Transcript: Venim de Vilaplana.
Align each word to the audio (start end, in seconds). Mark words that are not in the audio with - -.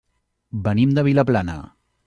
Venim 0.69 0.95
de 0.99 1.05
Vilaplana. 1.11 1.61